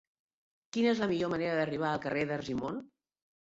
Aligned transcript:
Quina 0.77 0.89
és 0.93 1.01
la 1.03 1.09
millor 1.11 1.31
manera 1.35 1.61
d'arribar 1.61 1.93
al 1.93 2.03
carrer 2.09 2.27
d'Argimon? 2.33 2.83